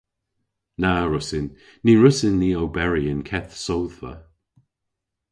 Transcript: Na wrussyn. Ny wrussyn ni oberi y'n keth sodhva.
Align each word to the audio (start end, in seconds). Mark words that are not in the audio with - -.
Na 0.81 0.91
wrussyn. 1.07 1.47
Ny 1.83 1.93
wrussyn 1.97 2.35
ni 2.39 2.49
oberi 2.63 3.03
y'n 3.11 3.21
keth 3.29 3.53
sodhva. 3.65 4.13